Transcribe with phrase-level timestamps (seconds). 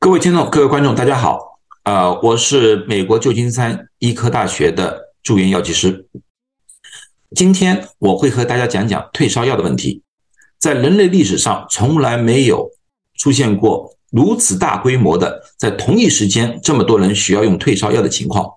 [0.00, 1.58] 各位听众、各位观众，大家好。
[1.82, 6.06] 呃，我是美国旧金山医科大学的住院药剂师。
[7.34, 10.02] 今天我会和大家讲讲退烧药的问题。
[10.56, 12.70] 在人类历史上，从来没有
[13.16, 18.48] 出现过如此大规模的，在同一时间这么多人需要用退烧药的情况。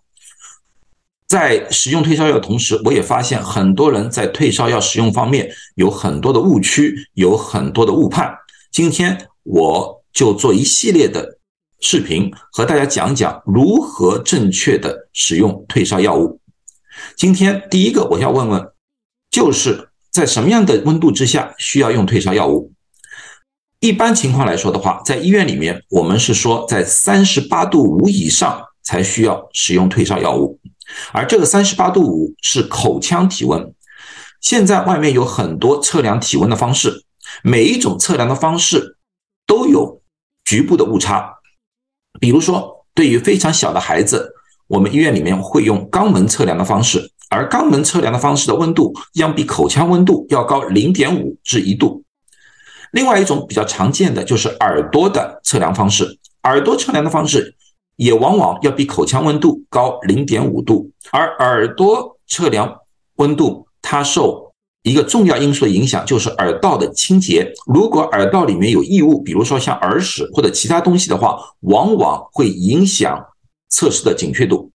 [1.28, 8.32] 在使用退烧药的同时，我也发现很多人在退烧药使用方面有很多的误区，有很多的误判。
[8.72, 10.01] 今天我。
[10.14, 11.38] 就做一系列的
[11.80, 16.40] 视频，和大家讲讲如何正确的使用退烧药物。
[17.16, 18.72] 今天第一个我要问问，
[19.32, 22.74] 就是在什么样的温度之下需要用退烧药物？
[23.80, 30.60] 一般情况来说的话，在医院里面，我们是说在三十八度五以上才需要使用退烧药物，
[31.12, 33.74] 而这个三十八度五是口腔体温。
[34.40, 37.06] 现在外面有很多测量体温的方式，
[37.42, 38.98] 每一种测量的方式
[39.48, 40.01] 都有。
[40.46, 41.36] 局部的误差，
[42.20, 44.34] 比如说，对于非常小的孩子，
[44.68, 52.04] 我们医院里面会用肛门测量的方式，而肛门测量的方式的温度要比口腔温度要高零点五至一度。
[52.92, 57.56] 另外一种比较常见的就是耳朵的测量方式，耳朵测量的方式
[57.96, 62.80] 也往往要比口腔温度高零点五度，而耳朵测量
[63.16, 64.51] 温度它受。
[64.84, 67.54] 一个重要因素的影响就是耳道的清洁。
[67.68, 73.28] 如果耳道里面有异物，比如说像耳屎或者其他东西的话，往往会影响
[73.70, 74.72] 测试的准确度。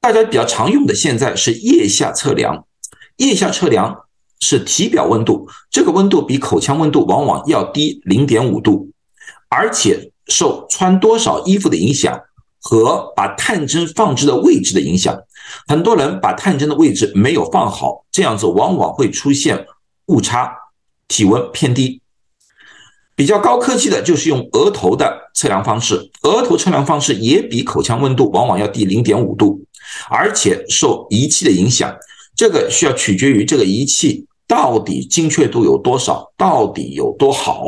[0.00, 2.66] 大家比较常用的现在是腋下测量，
[3.18, 4.06] 腋下测量
[4.40, 8.90] 是体表温度，这个温度比口腔温度往往要低零点五度，
[9.50, 12.18] 而且受穿多少衣服的影响
[12.60, 15.16] 和把探针放置的位置的影响。
[15.66, 19.66] 很多人把探针的位置没有放好，这样子往往会出现
[20.06, 20.52] 误差，
[21.08, 22.00] 体温偏低。
[23.16, 29.60] 比较高科技的就是用额头的测量方式，额头测量方式也比口腔温度往往要低零点五度，
[30.08, 31.92] 而且受仪器的影响，
[32.36, 37.64] 这个需要取决于这个仪器到底精确度有多少，到底有多好。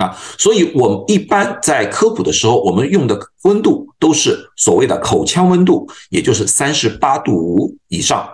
[0.00, 8.26] 啊，所以我们一般在科普的时候，我们用的温度都是所谓的口腔温度，也就是三十八度五以上。